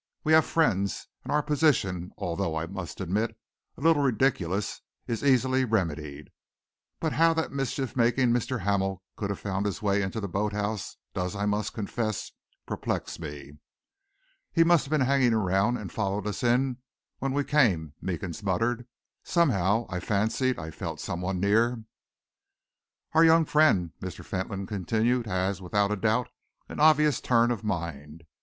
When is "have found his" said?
9.29-9.83